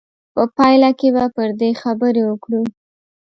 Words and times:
په 0.33 0.43
پایله 0.55 0.89
کې 0.99 1.07
به 1.15 1.25
پر 1.35 1.49
دې 1.59 1.69
خبرې 1.81 2.21
وکړو. 2.25 2.61